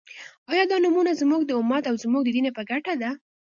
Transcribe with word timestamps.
آیا 0.51 0.63
دا 0.71 0.77
نومؤنه 0.83 1.13
زموږ 1.21 1.41
د 1.45 1.51
امت 1.59 1.83
او 1.87 1.95
زموږ 2.03 2.21
د 2.25 2.29
دین 2.35 2.47
په 2.57 2.61
ګټه 2.69 2.93
ده؟ 3.01 3.09